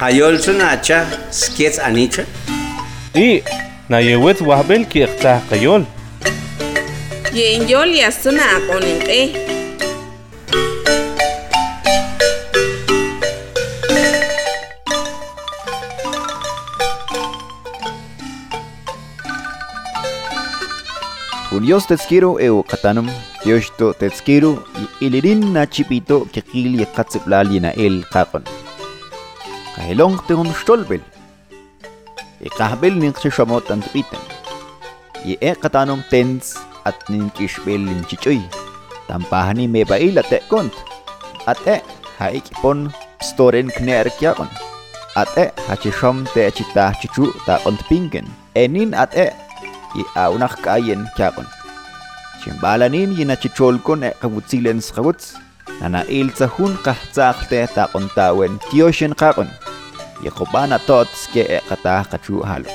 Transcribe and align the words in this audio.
قيولتن 0.00 0.60
أتشا 0.60 1.06
سكيت 1.30 1.78
أنيتشا 1.78 2.24
إي 3.16 3.42
نايوت 3.88 4.42
وهبل 4.42 4.84
كي 4.84 5.04
اقتاح 5.04 5.40
قيول 5.50 5.84
ين 7.32 7.68
يول 7.68 7.98
يستنا 7.98 8.42
أقونين 8.42 9.02
إيه 9.02 9.46
Ulios 21.56 21.86
tetskiru 21.88 22.30
eu 22.46 22.62
katanum, 22.70 23.06
yoshto 23.48 23.86
tetskiru 24.00 24.50
ilirin 25.00 25.40
na 25.54 25.62
chipito 25.66 26.20
kekili 26.34 26.84
katziplal 26.96 27.48
na 27.64 27.70
el 27.84 28.04
kakon. 28.12 28.44
Kahilong 29.76 30.16
teun 30.24 30.48
stolbel. 30.56 31.04
Ikahbel 32.40 32.96
ning 32.96 33.12
sishamot 33.12 33.68
antipiten. 33.68 34.22
Ye 35.20 35.36
e 35.40 35.52
katanum 35.52 36.00
tens 36.08 36.56
at 36.88 36.96
nin 37.12 37.28
kishbel 37.36 37.84
lin 37.84 38.00
chichoy. 38.08 38.40
Tampahani 39.08 39.68
me 39.68 39.84
bail 39.84 40.16
at 40.18 40.32
e 40.32 40.40
kont. 40.48 40.72
At 41.46 41.60
e 41.68 41.76
haikipon 42.16 42.88
storen 43.20 43.68
kner 43.76 44.08
kyakon. 44.16 44.48
At 45.12 45.36
e 45.36 45.52
hachishom 45.68 46.24
te 46.32 46.48
chita 46.56 46.96
chichu 47.00 47.28
ta 47.44 47.60
ontpingen. 47.68 48.24
Enin 48.56 48.96
at 48.96 49.12
e 49.12 49.28
i 50.00 50.02
aunak 50.24 50.56
kayen 50.64 51.04
kyakon. 51.20 51.44
Chimbalanin 52.40 53.12
yinachicholkon 53.12 54.08
e 54.08 54.10
kabutsilen 54.24 54.80
skabuts. 54.80 55.36
Nana 55.80 56.00
ilza 56.08 56.48
hun 56.48 56.72
kahtzakte 56.80 57.60
ta 57.76 57.84
kontawen 57.92 58.56
tioshen 58.70 59.12
kakon. 59.12 59.52
Yakobana 60.24 60.78
tots 60.78 61.28
ke 61.32 61.42
e 61.44 61.60
kata 61.68 62.04
kachu 62.10 62.40
halo. 62.40 62.72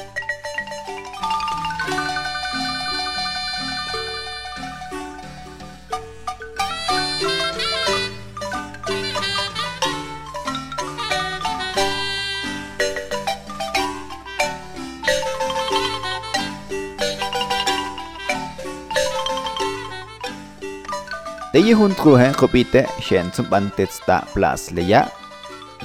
Deyi 21.52 21.74
hun 21.76 21.92
truhen 22.00 22.32
kopite 22.40 22.86
shen 23.04 23.28
zum 23.36 23.50
bantets 23.52 24.00
ta 24.06 24.22
plas 24.34 24.72
leya. 24.72 25.21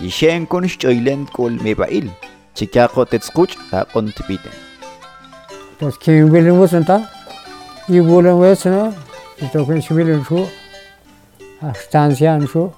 Yishen 0.01 0.47
kon 0.47 0.65
xchoilen 0.65 1.27
kol 1.33 1.51
mebail, 1.65 2.11
chikako 2.55 3.05
tetzkuch 3.05 3.57
akon 3.73 4.13
tipite. 4.13 4.51
Pues 5.79 5.99
quien 5.99 6.29
huele 6.31 6.49
en 6.49 6.59
vuesenta, 6.59 7.11
y 7.89 8.01
huele 8.01 8.31
en 8.31 8.37
vuesena, 8.37 8.93
y 9.41 9.47
toquen 9.53 9.83
si 9.83 9.95
huele 9.95 10.15
en 10.15 10.25
su, 10.25 10.47
a 11.63 11.71
estancia 11.71 12.35
en 12.35 12.47
su, 12.47 12.73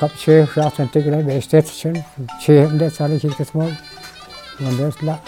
kap 0.00 0.16
şey 0.16 0.46
rahat 0.56 0.80
entegre 0.80 1.26
ve 1.26 1.34
estet 1.34 1.70
için 1.70 1.98
şeyimde 2.40 2.90
sarı 2.90 3.20
şirket 3.20 3.54
mol. 3.54 3.70
Ondan 4.60 4.92
la. 5.02 5.18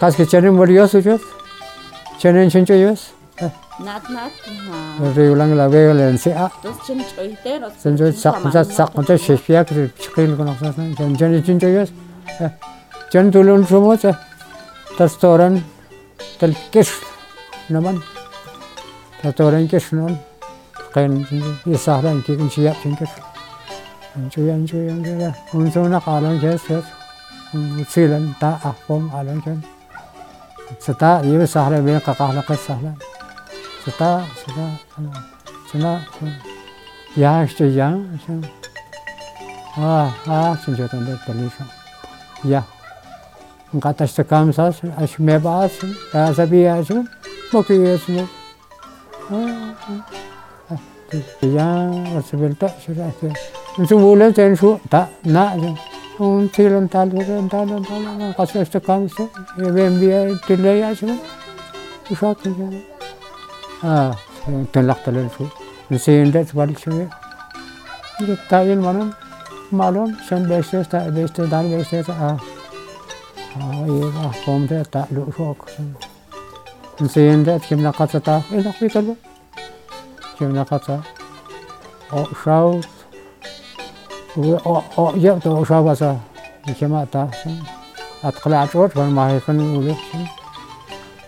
Kas 0.00 0.16
geçenin 0.16 0.58
vuruyorsun 0.58 1.02
çok. 1.02 1.20
Çenen 2.18 2.48
çençe 2.48 2.74
yiyorsun. 2.74 3.15
Nat 3.78 4.08
nat. 4.08 4.32
Ha. 4.68 5.12
Re 5.14 5.28
ulang 5.28 5.54
la 5.54 5.68
ve 5.68 5.92
len 5.92 6.16
se 6.18 6.30
a. 6.32 6.48
Dos 6.62 6.76
chen 6.86 7.04
choy 7.14 7.36
te 7.44 7.58
ro. 7.58 7.68
Sen 7.78 7.96
jo 7.96 8.10
sak 8.10 8.36
sa 8.52 8.64
sak 8.64 8.90
sa 9.06 9.14
shishpia 9.24 9.64
ke 9.64 9.90
chikil 10.00 10.36
kono 10.36 10.56
sa 10.60 10.72
san. 10.72 10.94
Chen 10.96 11.14
chen 11.16 11.42
chencho 11.46 11.68
yos. 11.68 11.90
Chen 13.12 13.30
tulun 13.30 13.66
sumo 13.66 13.92
sa. 13.96 14.12
Tastoran 14.96 15.62
tal 16.38 16.54
kish 16.72 16.94
naman. 17.68 18.00
Tastoran 19.20 19.68
kish 19.68 19.92
non. 19.92 20.16
Kain 20.94 21.26
yisahlan 21.66 22.24
ki 22.24 22.32
kun 22.38 22.48
siap 22.48 22.76
chen 22.82 22.96
kish. 22.96 23.12
Chuyan 24.32 24.64
chuyan 24.66 25.04
chuyan. 25.04 25.34
Un 25.52 25.70
so 25.70 25.84
na 25.86 26.00
kalan 26.00 26.40
kes 26.40 26.62
kes. 26.68 26.84
Silan 27.92 28.34
ta 28.40 28.50
ah 28.64 28.74
pom 28.86 29.10
alan 29.12 29.42
chen. 29.44 29.60
Sata 30.80 31.20
yiw 31.28 31.44
sahla 31.46 31.84
bin 31.84 32.00
kakahla 32.00 32.42
kes 32.48 32.64
sahlan. 32.68 32.96
sıta 33.86 34.22
sıta 34.46 34.66
sıta 35.72 36.00
ya 37.16 37.44
işte 37.44 37.64
ya 37.64 37.98
ah 39.76 40.10
ah 40.28 40.56
şimdi 40.64 40.88
ben 40.92 41.06
de 41.06 41.16
konuşuyorum 41.26 41.74
ya 42.44 42.64
Kata 43.82 44.04
işte 44.04 44.22
kamsas, 44.22 44.76
aşme 45.02 45.44
bas, 45.44 45.72
ya 46.14 46.34
sabiyasın, 46.34 47.08
bakıyorsun. 47.54 48.20
Ya, 51.42 51.92
sebelta, 52.30 52.68
sebelta. 52.86 53.26
Itu 53.78 54.02
boleh 54.02 54.36
dan 54.36 54.54
su 54.54 54.80
tak 54.90 55.08
nak 55.24 55.60
je. 55.60 55.74
Un 56.18 56.48
tilan 56.48 56.88
talu 56.88 57.20
dan 57.28 57.48
talu 57.48 57.82
talu. 57.84 58.32
Kasih 58.36 58.64
sekarang 58.64 59.08
su, 59.08 59.28
ya 59.58 59.76
bembiar 59.76 60.32
tilai 60.46 60.84
aja. 60.84 61.06
Usah 62.10 62.34
kerja. 62.34 62.95
اه 63.84 64.14
تنلقت 64.72 65.08
للفو 65.08 65.44
نسين 65.90 66.30
دات 66.30 66.56
بالك 66.56 66.78
شوية 66.78 67.08
يقول 68.20 68.36
تاين 68.50 68.78
منهم 68.78 69.10
معلوم 69.72 70.16
شن 70.28 70.48
بيشتاش 70.48 70.86
تا 70.88 71.08
بيشتاش 71.08 71.48
دان 71.48 71.76
بيشتاش 71.76 72.10
اه 72.10 72.36
اه 73.56 73.86
يبقى 73.86 74.30
قوم 74.46 74.66
دات 74.66 74.86
تعلو 74.86 75.30
فوق 75.30 75.66
نسين 77.00 77.44
دات 77.44 77.60
كم 77.70 77.80
نقطة 77.82 78.18
تا 78.18 78.42
إيه 78.52 78.68
نقوي 78.68 78.88
كلبه 78.88 79.16
كم 80.40 80.56
نقطة 80.56 81.00
او 82.12 82.24
شاو 82.44 82.80
او 84.66 84.82
او 84.98 85.16
يبقى 85.16 85.40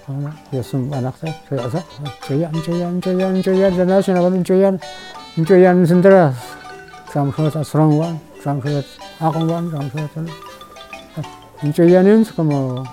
Ama 0.08 0.32
diyorsun 0.52 0.92
anakta 0.92 1.26
şey 1.48 1.58
asa. 1.58 1.82
Çoyan, 2.28 2.52
çoyan, 2.66 3.00
çoyan, 3.00 3.42
çoyan. 3.42 3.78
Dana 3.78 4.02
şuna 4.02 4.22
bakın 4.22 4.42
çoyan. 4.42 4.80
Çoyan 5.48 5.76
mısındır? 5.76 6.34
Samsurat 7.12 7.56
asran 7.56 7.98
var. 7.98 8.10
Samsurat 8.44 8.84
akın 9.20 9.50
var. 9.50 9.62
Samsurat 9.70 10.10
asran. 10.10 10.28
Çoyanın 11.72 12.24
sıkımı. 12.24 12.84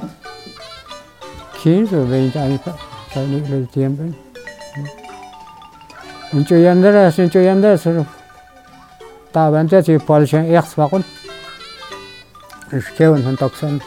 Kinsu 1.64 2.12
beyin 2.12 2.32
tani 2.32 2.58
pa. 2.58 2.72
Tani 3.14 3.52
böyle 3.52 3.74
diyem 3.74 3.98
ben. 4.00 4.14
Çoyandır, 6.44 7.30
çoyandır. 7.30 7.82
Taban 9.34 9.68
tesi 9.68 10.00
polşen 10.00 10.44
eks 10.44 10.78
bakın. 10.78 11.06
Üç 12.72 12.96
kevin 12.96 13.22
hın 13.22 13.36
toksan. 13.36 13.82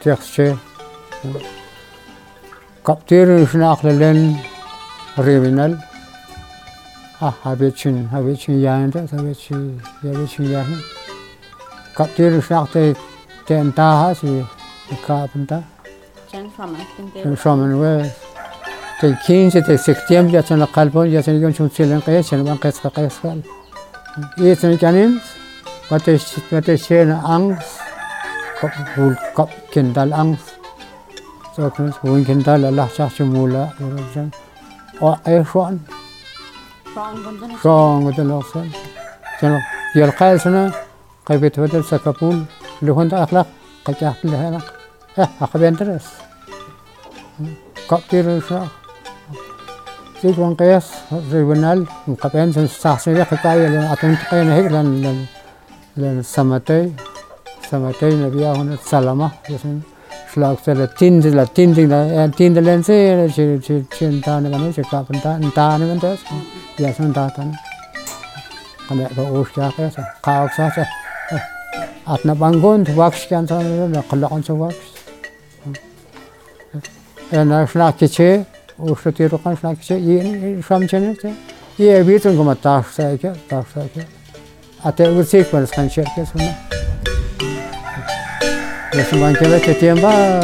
Teks 0.00 0.26
şey. 0.26 0.54
Thank 1.22 1.42
you 1.42 1.63
kaptir 2.84 3.44
işnaklelen 3.44 4.36
rivinal 5.18 5.72
ah 7.20 7.34
habeçin 7.42 8.04
habeçin 8.04 8.52
yanında 8.52 8.98
habeçin 8.98 9.80
habeçin 10.02 10.44
yanında 10.44 10.76
kaptir 11.94 12.38
işnakte 12.38 12.94
tem 13.46 13.72
taha 13.72 14.14
si 14.14 14.42
kapında. 15.06 15.62
Jen 16.32 16.50
from 16.50 16.70
Jen 17.22 17.34
from 17.34 17.82
ve 17.82 18.06
te 19.00 19.18
15 19.28 19.52
te 19.66 19.78
septiembre 19.78 20.36
ya 20.36 20.42
sen 20.42 20.66
kalbon 20.66 21.06
ya 21.06 21.22
sen 21.22 21.40
gönçün 21.40 21.68
silen 21.68 22.00
kayes 22.00 22.26
sen 22.26 22.46
ban 22.46 22.56
kayes 22.56 22.80
kayes 22.94 23.20
kal 23.22 23.36
isen 24.36 24.76
kanin 24.76 25.20
Wat 25.90 26.06
is 26.08 26.36
wat 26.50 26.68
is 26.68 26.86
zijn 26.86 27.10
angst? 27.10 27.80
Kap 28.60 28.72
kap 29.34 29.50
kindal 29.70 30.12
angst. 30.12 30.53
Ang 31.54 31.70
so 31.70 31.70
kun 31.70 31.92
bun 32.02 32.24
kendal 32.26 32.66
Allah 32.66 32.88
cha 32.96 33.06
chumula 33.06 33.70
chen 34.12 34.26
o 35.00 35.14
ay 35.24 35.38
shong 37.62 38.04
with 38.04 38.16
the 38.16 38.24
loksan 38.26 38.66
chen 39.38 39.62
yel 39.94 40.10
kaya 40.18 40.38
sana 40.38 40.74
kaya 41.26 41.38
bet 41.38 41.54
wate 41.58 41.78
sakapul 41.90 42.36
luhun 42.82 43.06
ta 43.10 43.22
akhlak 43.24 43.46
kaya 43.86 44.10
lehanak 44.26 44.66
eh 45.22 45.28
akaben 45.44 45.78
teres 45.78 46.06
kaptir 47.88 48.26
sa 48.48 48.66
Sik 50.18 50.40
wang 50.40 50.56
kayas 50.56 50.86
tribunal 51.30 51.86
kapen 52.18 52.50
sa 52.50 52.66
saksi 52.66 53.14
ya 53.14 53.24
kaya 53.30 53.70
lan 53.70 53.94
atong 53.94 54.16
kaya 54.26 54.42
na 54.42 54.54
hik 54.58 54.68
lan 54.74 54.86
lan 56.00 56.16
samatay 56.34 56.90
samatay 57.70 58.10
na 58.18 58.26
biya 58.26 58.58
hon 58.58 58.74
salama 58.90 59.28
slok 60.34 60.60
se 60.64 60.74
la 60.74 60.86
tin 60.86 61.20
la 61.36 61.44
tin 61.46 61.72
ding 61.74 61.88
la 61.88 62.24
eh, 62.24 62.30
tin 62.36 62.54
de 62.54 62.60
len 62.60 62.82
se 62.82 62.94
che 63.34 63.58
che 63.66 63.84
chen 63.96 64.20
ta 64.20 64.40
ne 64.40 64.48
ne 64.48 64.72
che 64.72 64.82
ka 64.82 65.02
pan 65.06 65.20
ta 65.20 65.38
ta 65.54 65.76
ne 65.76 65.84
ne 65.86 65.98
eh, 66.02 66.82
ya 66.82 66.92
san 66.92 67.12
ta 67.12 67.28
ta 67.36 67.42
ne. 67.44 67.54
Ane 68.90 69.06
ko 69.14 69.22
o 69.22 69.44
sha 69.44 69.70
ka 69.76 69.88
sa 69.90 70.02
ka 70.24 70.34
sa 70.56 70.64
sa 70.74 70.82
eh, 71.34 71.42
at 72.12 72.24
na 72.24 72.34
bang 72.34 72.60
gon 72.60 72.84
tu 72.84 72.92
wak 73.00 73.14
shan 73.14 73.46
ta 73.46 73.62
ne 73.62 73.86
ne 73.94 74.02
khla 74.08 74.28
kon 74.28 74.42
so 74.42 74.54
wak 74.54 74.74
e 77.30 77.44
na 77.50 77.64
shla 77.66 77.92
ke 77.98 78.06
che 78.16 78.30
o 78.78 78.94
sha 79.00 79.10
ti 79.16 79.28
ro 79.32 79.38
kan 79.38 79.56
shla 79.56 79.74
ke 79.78 79.82
che 79.88 79.96
ye 80.08 80.60
sham 80.66 80.86
che 80.90 80.98
ne 80.98 81.14
se 81.20 81.30
ye 81.76 82.02
bi 82.06 82.18
tun 82.18 82.36
ko 82.36 82.42
ma 82.42 82.54
ta 82.54 82.74
sa 82.96 83.04
ke 83.22 83.30
ta 83.48 83.64
sa 83.72 83.80
ke 83.94 84.02
ate 84.86 85.04
u 85.18 85.22
se 85.22 85.38
ko 85.48 85.64
san 85.74 85.88
che 85.88 86.02
ke 86.14 86.24
sa 86.30 86.83
Resumban 88.94 89.34
que 89.34 89.48
ve 89.48 89.60
que 89.60 89.72
este 89.72 89.74
tiemba. 89.74 90.40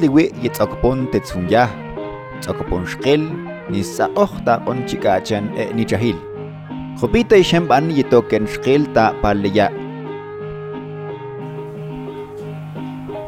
atliwi 0.00 0.32
yitzokpon 0.42 1.06
tetsunya, 1.12 1.68
tzokpon 2.40 2.86
shkel, 2.86 3.22
nisaqoj 3.70 4.32
ta 4.44 4.62
on 4.66 4.84
chikachan 4.88 5.52
e 5.56 5.72
nichahil. 5.76 6.16
Jopita 7.00 7.36
ishemban 7.36 7.92
yitoken 7.96 8.46
shkel 8.46 8.82
ta 8.94 9.12
paleya. 9.22 9.68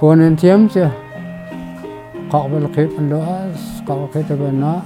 ponen 0.01 0.37
tiempo 0.37 0.91
قابل 2.31 2.67
قيب 2.77 2.91
اللؤس 2.99 3.83
قابل 3.89 4.07
قيب 4.15 4.29
بنا 4.31 4.83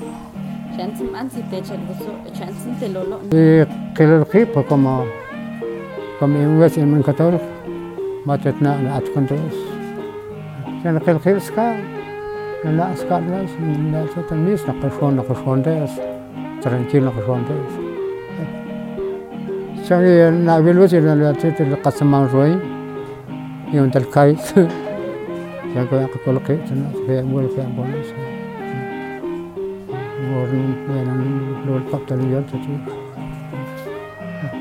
Chansim 0.73 1.13
an 1.15 1.29
si 1.29 1.43
te 1.51 1.61
chel 1.61 1.81
buso, 1.85 2.13
chansim 2.33 2.73
te 2.81 2.89
lolo. 2.89 3.19
y 3.29 3.67
قيل 3.99 4.09
القيب 4.09 4.61
كما 4.71 5.05
كما 6.21 6.43
يموت 6.43 6.79
من 6.79 7.03
كتولك 7.03 7.45
ما 8.27 8.37
تتنا 8.37 8.99
كان 10.84 11.00
قيل 11.00 11.18
قيب 11.18 11.40
سكا 11.40 11.78
لا 12.64 12.96
سكا 12.96 13.14
لا 13.14 13.46
لا 13.92 14.06
تتميس 14.16 14.70
نقشون 14.70 15.16
نقشون 15.16 15.62
داس 15.62 16.02
ترنكيل 16.62 17.06
نقشون 17.06 17.44
داس 17.50 17.74
شاني 19.90 20.30
نابل 20.30 20.80
وجه 20.80 21.00
لا 21.00 21.32
تت 21.32 21.62
القسم 21.62 22.16
روي 22.16 22.58
يوم 23.74 23.90
تلكاي 23.90 24.36
شان 25.74 25.88
كو 25.90 25.96
يقول 25.96 26.40
قيب 26.40 26.60
في 27.08 27.20
أول 27.20 27.50
في 27.50 27.62
أبونس 27.62 28.10
ورن 30.34 30.74
وين 30.90 31.08
لول 31.68 31.82
قبطل 31.92 32.32
يرتجي 32.32 32.78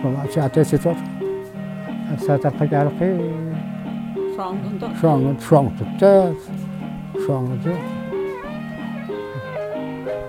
Como 0.02 0.24
se 0.30 0.40
até 0.40 0.64
se 0.64 0.78
tot. 0.78 0.96
Sa 2.24 2.38
ta 2.38 2.50
ka 2.50 2.64
jar 2.66 2.88
ke 2.98 3.08
Strong, 4.36 4.60
strong, 4.98 5.40
strong 5.40 5.76
to 5.78 5.84
death, 5.96 6.36
strong 7.22 7.48
to 7.48 7.70
death. 7.70 7.84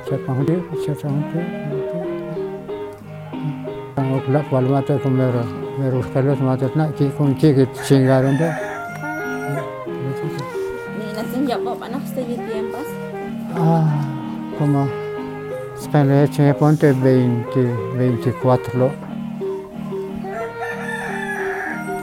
Checkmahdir, 0.08 0.64
Checkmahdir, 0.86 0.86
Checkmahdir. 0.86 1.46
Ah, 13.56 13.92
como. 14.58 14.88
Spalé 15.76 16.30
che 16.30 16.54
ponte 16.54 16.94
20, 16.94 17.60
24. 17.98 19.07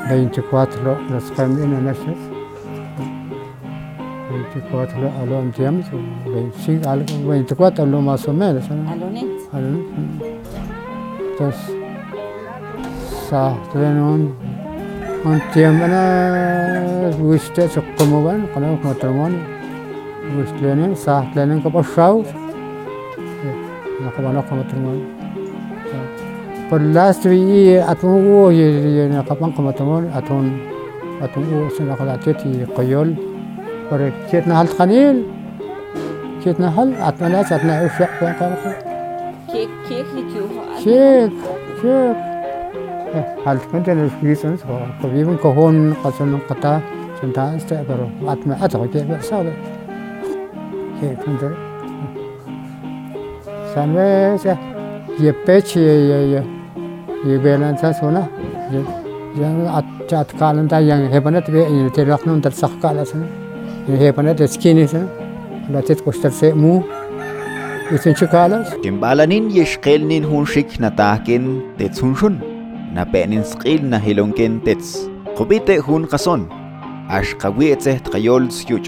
24 0.08 0.98
los 1.10 1.30
caminos 1.32 1.82
meses 1.82 2.16
24 4.30 5.00
lo 5.00 5.08
a 5.08 5.26
lo 5.26 5.40
entiendo 5.40 5.86
25 6.26 6.88
algo 6.88 7.28
24 7.28 7.86
lo 7.86 8.00
más 8.00 8.28
o 8.28 8.32
menos 8.32 8.68
¿no? 8.68 8.90
Algo, 8.90 9.08
mm. 9.08 10.22
entonces 11.30 11.76
sa 13.28 13.56
trenon 13.72 14.34
un 15.24 15.40
tiempo 15.52 15.86
na 15.88 17.10
guste 17.18 17.68
so 17.68 17.82
como 17.96 18.22
van 18.24 18.46
con 18.48 18.64
el 18.64 18.78
matrimonio 18.82 19.40
guste 20.36 20.96
sa 20.96 21.24
trenon 21.32 21.62
ko 21.62 21.70
pa 21.70 21.82
show 21.82 22.24
nakabana 24.02 24.42
ko 24.42 24.56
matrimonio 24.56 25.13
پر 26.70 26.78
لاست 26.78 27.26
وی 27.26 27.78
اتون 27.78 28.26
أو 28.26 28.52
یه 28.52 29.08
نکاپان 29.08 29.52
کمتمون 29.52 30.12
اتون 30.12 30.52
اتون 31.22 31.44
أو 31.54 31.68
سینا 31.78 31.94
خلاصه 31.96 32.32
تی 32.32 32.64
قیل 32.76 33.16
پر 33.90 34.10
کیت 34.30 34.48
نهال 34.48 34.66
خانیل 34.66 35.24
کیت 36.44 36.60
نهال 36.60 36.94
ات 36.94 37.22
من 37.22 37.34
از 37.34 37.52
ات 37.52 37.64
نه 37.64 37.84
افیا 37.84 38.08
پان 38.20 38.32
کام 38.32 38.52
کی 39.52 39.66
کی 39.88 39.94
کی 39.94 40.22
کیو 40.30 40.44
حال 43.14 43.26
حال 43.44 43.58
کنده 43.58 43.94
نشیسند 43.94 44.58
و 44.58 45.06
قبیم 45.06 45.36
کهون 45.36 45.92
قسم 46.04 46.36
قطع 46.36 46.78
سنتا 47.20 47.42
است 47.42 47.72
بر 47.72 48.30
ات 48.32 48.46
من 48.46 48.56
ات 48.62 48.74
رو 48.74 48.86
کی 48.86 48.98
بسازه 48.98 49.52
کی 51.00 51.16
کنده 51.26 51.56
سامه 53.74 54.36
سه 54.36 54.73
የጴች 55.22 55.68
የቤለንተ 57.30 57.82
ሆነ 58.00 58.18
ጫት 60.10 60.30
ካልንታ 60.38 60.74
ሄበነት 61.14 61.46
ቴላክኑ 61.96 62.30
እንደተሳክ 62.36 62.74
ካለስ 62.82 63.10
ሄበነት 64.02 64.38
እስኪኒስ 64.46 64.92
ለቴት 65.74 66.00
ቆሽተርሴ 66.06 66.50
ሙ 66.62 66.72
ይትንች 67.92 68.20
ካለስ 68.32 68.68
ጅምባለኒን 68.84 69.46
የሽቄልኒን 69.58 70.26
ሁንሽክ 70.32 70.70
ነታህኬን 70.84 71.46
ቴትስ 71.78 72.00
ሁንሹን 72.04 72.36
ነጴኒን 72.98 73.44
ስቂል 73.52 73.82
ነሂሎንኬን 73.94 74.54
ቴትስ 74.66 74.92
ቁቢቴ 75.38 75.78
ሁን 75.88 76.04
ቀሶን 76.12 76.42
አሽቀዊ 77.16 77.58
እጽህ 77.74 77.98
ትቀዮል 78.06 78.46
ስዩጮ 78.58 78.86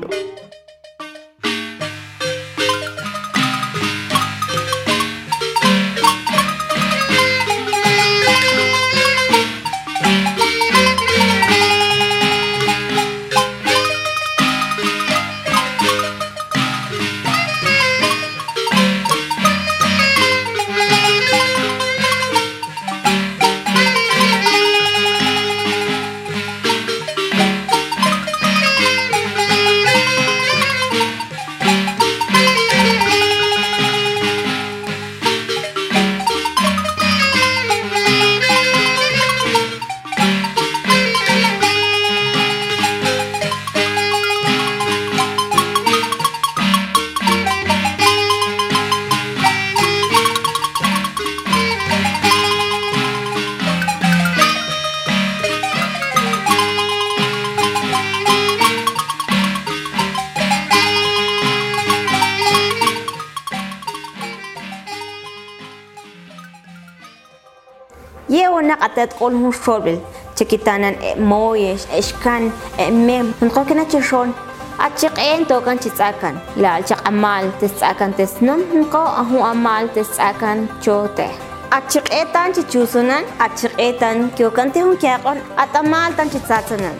هون 68.99 69.53
شربل 69.67 69.99
تكتانا 70.37 70.95
مويش 71.19 71.81
إشكان 71.93 72.50
ميم 72.81 73.33
نقول 73.43 73.65
كنا 73.65 73.85
تشون 73.85 74.33
أتشق 74.81 75.21
إن 75.21 75.47
توكن 75.47 75.81
تسأكن 75.81 76.35
لا 76.57 76.79
أتشق 76.79 77.09
أمال 77.09 77.59
تسأكن 77.61 78.17
تسنم. 78.19 78.61
نقول 78.75 79.07
أهو 79.07 79.50
أمال 79.53 79.95
تسأكن 79.95 80.67
شوته 80.85 81.31
أتشق 81.73 82.12
إتان 82.12 82.53
تشوسنن. 82.53 83.25
أتشق 83.41 83.81
إتان 83.81 84.31
كيوكن 84.37 84.73
تهون 84.73 84.97
كيقون 84.97 85.38
أتمال 85.59 86.17
تان 86.17 86.31
تساتنن 86.31 86.95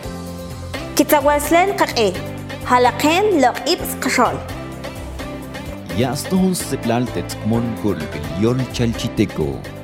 كتاوسلن 0.95 1.71
ققئ 1.71 2.13
هلقين 2.67 3.41
لو 3.41 3.51
إبس 3.67 3.91
قشول. 4.01 4.37
Yastun 5.97 6.53
seplaltet 6.53 7.29
mon 7.49 7.65
golpe 7.83 8.19
yol 8.43 8.59
chalchiteco. 8.75 9.47
Hun 9.47 9.76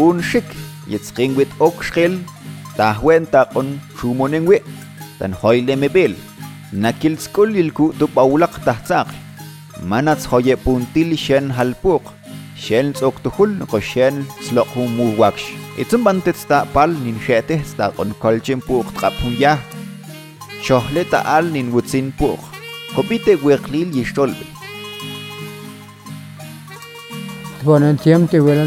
kunshik 0.00 0.48
yitzqinwit 0.92 1.50
okxqil 1.66 2.14
tahwen 2.76 3.24
taqon 3.32 3.68
xumonenwi 3.98 4.58
tan 5.18 5.32
hoylemebel 5.40 6.14
nakiltzk'ulilku 6.84 7.84
tupawlaq 7.98 8.54
tahtzaq 8.66 9.08
manatz 9.90 10.24
hoye 10.32 10.56
puntil 10.64 11.10
xen 11.24 11.52
halpuq 11.58 12.04
xen 12.64 12.86
tz'oktujul 12.96 13.52
qo 13.70 13.78
xen 13.90 14.24
tzloqjun 14.40 14.88
muwakx 14.96 15.52
itzun 15.82 16.02
bantetzta'pal 16.06 16.90
nin 17.04 17.20
xe'tej 17.26 17.60
tztaqon 17.66 18.16
kolchin 18.22 18.60
pu'q 18.68 18.88
tq'aphun 18.96 19.36
yaj 19.42 19.60
xohle 20.64 21.02
ta'al 21.12 21.44
nin 21.54 21.68
wutzin 21.74 22.08
pu'q 22.18 22.40
jopite 22.94 23.32
weqlil 23.44 23.88
yixtolbel 23.98 24.50
Bueno, 27.62 27.90
el 27.90 27.98
tiempo 27.98 28.30
que 28.30 28.40
hubiera. 28.40 28.64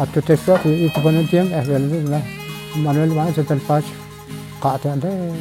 التوتيكا 0.00 0.56
في 0.56 0.86
إكبانتيم 0.86 1.52
أفعل 1.52 2.20
مانويل 2.76 3.10
وانا 3.10 3.32
ستلفاش 3.32 3.82
قاعدة 4.60 5.32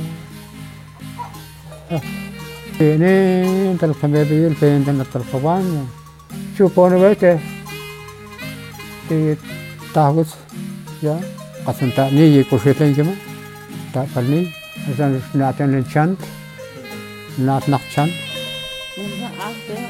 فيني 2.78 3.78
تلقمبيبي 3.78 4.48
الفين 4.48 5.04
تلقبان 5.14 5.88
شوفون 6.58 6.94
ويته 6.94 7.40
تي 9.10 9.36
تاغوس 9.94 10.28
يا 11.04 11.20
قسم 11.66 11.90
تاني 11.90 12.38
يكوشيتين 12.38 12.96
كما 12.96 13.16
تاقلني 13.94 14.48
عشان 14.94 15.22
نعتن 15.36 15.78
الشنط 15.80 16.18
نعت 17.40 17.70
نقشن 17.70 18.10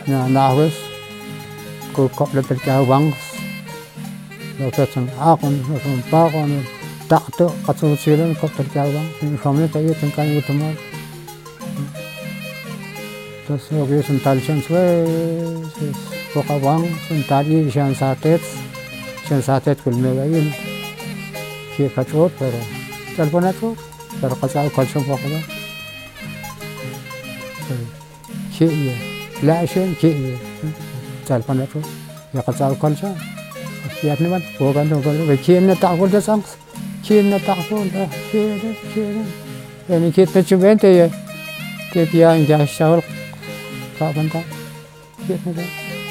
نعوس 0.07 0.73
كل 1.95 2.07
قبل 2.07 2.43
تلقاها 2.43 2.79
وانغس 2.79 3.26
ge 13.89 14.01
sun 14.07 14.19
tal 14.23 14.37
chen 14.45 14.59
swe 14.61 14.83
ko 16.33 16.41
ka 16.47 16.55
wang 16.65 16.83
sun 17.07 17.19
ta 17.29 17.37
ye 17.49 17.69
shan 17.75 17.95
sa 17.99 18.09
tet 18.23 18.41
shan 19.27 19.41
sa 19.41 19.59
tet 19.59 19.77
kul 19.83 19.95
me 20.03 20.09
ga 20.17 20.25
yin 20.33 20.47
ke 21.75 21.85
ka 21.95 22.03
chot 22.09 22.31
pero 22.39 22.59
chal 23.15 23.29
pona 23.33 23.51
to 23.59 23.67
pero 24.19 24.35
ka 24.41 24.47
sa 24.53 24.59
ka 24.75 24.83
chon 24.91 25.03
pa 25.07 25.15
ka 25.21 25.27
ke 28.57 28.67
ye 28.83 28.93
la 29.47 29.55
shen 29.71 29.89
ke 30.01 30.09
ye 30.25 30.35
chal 31.27 31.41
pan 31.47 31.63
itu 31.63 31.79
ya 32.33 32.41
ka 32.47 32.51
chal 32.59 32.73
yapniman 34.03 34.41
bogan 34.59 34.91
bogan 34.91 35.29
ve 35.29 35.37
kiyen 35.37 35.67
ne 35.67 35.75
tahvol 35.75 36.11
da 36.11 36.21
sangs 36.21 36.45
kiyen 37.03 37.31
ne 37.31 37.39
tahvol 37.39 37.85
da 37.85 38.07
kiyen 38.31 38.59
kiyen 38.93 39.25
yani 39.89 40.11
kit 40.11 40.35
ne 40.35 40.43
çuben 40.43 40.77
te 40.77 40.87
ye 40.87 41.09
te 41.93 42.05
piyan 42.05 42.35
ya 42.35 42.67
şahol 42.67 43.01
kaban 43.99 44.25
da 44.25 44.41
kit 45.27 45.45
ne 45.45 45.55
de. 45.55 45.63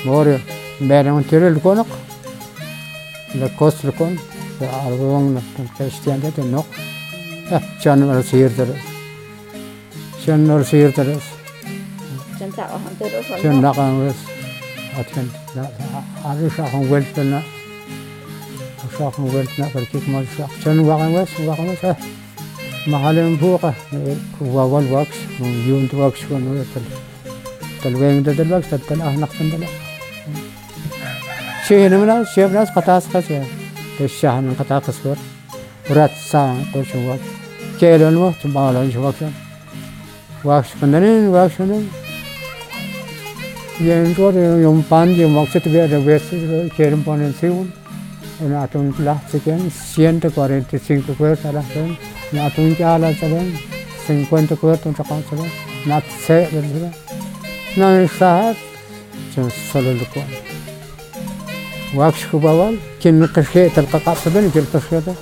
Mor 0.05 0.27
ben 0.81 1.07
on 1.07 1.23
türül 1.23 1.61
konuk. 1.61 1.87
La 3.41 3.49
koslu 3.59 3.93
kon 3.99 4.13
ve 4.61 4.69
arvon 4.69 5.35
na 5.35 5.41
peştiyen 5.79 6.23
de 6.23 6.37
de 6.37 6.53
nok 6.53 6.67
can 7.83 8.09
var 8.09 8.23
sihirdir 8.23 8.69
can 10.27 10.49
var 10.49 10.65
sihirdir 10.65 11.07
can 12.39 12.51
tak 12.51 12.71
on 12.75 12.81
türül 12.99 13.23
kon 13.29 13.43
can 13.43 13.63
nak 13.63 13.79
on 13.79 14.07
ves 14.07 14.17
atken 15.01 15.25
arı 16.25 16.51
şahon 16.57 16.93
velfena 16.93 17.43
شاف 18.99 19.21
موبايل 19.21 19.47
تنا 19.47 19.69
فركيك 19.69 20.09
ما 20.09 20.25
شاف 20.39 20.51
شن 20.65 20.79
وقعن 20.79 21.15
وش 21.15 21.29
وقعن 21.47 21.69
وش 21.69 21.85
آه 21.85 21.97
محلهم 22.87 23.37
فوقه 23.37 23.75
هو 24.43 24.61
أول 24.63 24.93
وقت 24.93 25.15
يونت 25.41 25.95
وقت 25.95 26.17
شو 26.17 26.37
انه 26.37 26.61
يتل 26.61 26.87
تلوين 27.83 28.23
ده 28.23 28.33
دل 28.33 28.53
وقت 28.53 28.65
تلتل 28.65 29.01
آه 29.03 29.17
نقصن 29.17 29.51
دل 29.51 29.65
شيء 31.69 31.89
نمنا 31.89 32.25
شيء 32.35 32.47
نمنا 32.47 32.65
قطع 32.65 32.99
سخس 32.99 33.31
يعني 33.31 33.47
تشاه 33.99 34.41
من 34.41 34.55
قطع 34.61 34.79
قصور 34.79 35.17
ورات 35.91 36.11
ساعة 36.31 36.57
قول 36.75 36.87
شو 36.87 36.99
وقت 37.09 37.21
كيلون 37.81 38.17
وقت. 38.17 38.47
مالون 38.47 38.93
شو 38.93 39.01
وقت 39.07 39.15
وقت 40.45 40.65
كندنين 40.81 41.29
وقت 41.29 41.51
شنين 41.59 41.89
يعني 43.85 44.15
يوم 44.63 44.85
باندي 44.91 45.21
يوم 45.23 45.37
وقت 45.37 45.57
تبيع 45.59 45.87
دبيت 45.87 46.23
كيلون 46.77 47.01
باندي 47.07 47.33
سيون 47.41 47.71
wes 48.41 48.49
cherem 48.49 48.67
ponen 48.69 48.93
siun 48.93 48.93
en 48.93 48.93
atun 48.93 48.95
la 49.05 49.21
chicken 49.31 49.71
145 49.71 51.15
cuerdas 51.17 51.55
la 51.55 51.63
sen 51.63 51.97
en 52.33 52.39
atun 52.39 52.77
ya 52.79 52.99
la 52.99 53.15
saben 53.15 53.59
50 54.07 54.57
cuerdas 54.57 54.87
un 54.87 54.95
chapan 54.95 55.23
saben 55.31 55.51
nat 55.87 56.05
se 56.27 56.49
de 56.53 56.91
na 57.77 58.09
sa 58.19 58.55
chen 59.35 59.51
solo 59.73 59.93
lo 59.93 60.05
ko 60.15 60.21
واكش 61.95 62.27
كباول 62.33 62.77
كن 63.03 63.27
قشة 63.27 63.69
تلقى 63.69 64.15
سبن 64.25 64.51
كل 64.55 64.65
قشة 64.75 65.15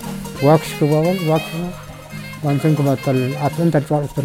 واكش 0.42 0.66
كباول 0.80 1.28
واكش 1.28 1.44
وانتن 2.42 2.74
كما 2.74 2.96
تل 3.04 3.34
أتن 3.36 3.70
تجوال 3.70 4.08
تل 4.16 4.24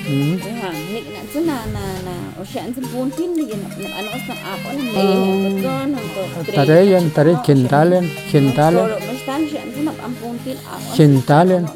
Mm. 0.00 0.40
Ja, 0.40 0.72
ni 0.72 1.00
nak 1.12 1.24
cena 1.32 1.58
na 1.76 1.84
na 2.06 2.14
ocean 2.40 2.72
sempun 2.72 3.12
tin 3.12 3.36
di 3.36 3.44
nak 3.52 3.74
nak 3.76 3.92
anos 4.00 4.22
nak 4.32 4.40
apa 4.52 4.68
ni 4.72 4.82
ni 4.96 5.60
kan 5.60 5.92
untuk 5.92 6.26
tare 6.56 6.78
yang 6.88 7.06
tare 7.12 7.32
kentalen 7.44 8.08
kentalen 8.32 8.96
bestan 8.96 9.44
ocean 9.44 9.66
nak 9.84 9.98
ampun 10.00 10.34
tin 10.40 10.56
kentalen 10.96 11.68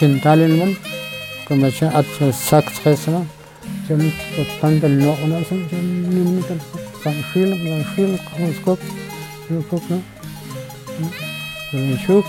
kentalen 0.00 0.50
mun 0.58 0.72
kuma 1.44 1.68
cha 1.68 1.92
at 1.92 2.08
sak 2.32 2.64
tresna 2.80 3.20
jam 3.84 4.00
tan 4.60 4.80
del 4.80 4.94
no 5.04 5.12
ona 5.22 5.44
sam 5.44 5.60
jam 5.68 5.84
ni 6.08 6.22
ni 6.24 6.42
kan 6.48 6.58
sam 7.04 7.16
khil 7.30 7.52
na 7.52 7.84
khil 7.92 8.10
kan 8.32 8.50
skop 8.58 8.80
no 9.52 9.60
kop 9.68 9.84
no 9.92 10.00
Shuk, 12.04 12.24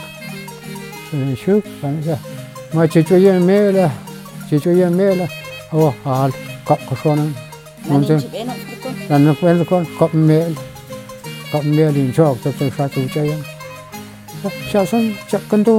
shuk, 1.39 1.63
kan 1.79 1.95
sa. 2.03 2.15
Ma 2.75 2.83
chichu 2.91 3.15
yen 3.23 3.39
me 3.47 3.71
la 3.71 3.87
ما 4.51 4.57
تشوية 4.59 4.89
ميلة 4.89 5.27
هو 5.71 5.91
حال 6.05 6.31
كاب 6.67 6.77
كشونا 6.91 7.31
ممكن 7.89 8.19
لأن 9.09 9.35
كوين 9.41 9.63
كون 9.63 9.85
كاب 9.99 10.15
ميل 10.15 10.55
كاب 11.53 11.65
ميل 11.65 11.97
ينشوك 11.97 12.37
تبصر 12.43 12.69
شاتو 12.77 13.01
جايا 13.15 13.37
شاسن 14.73 15.11
شكنتو 15.31 15.73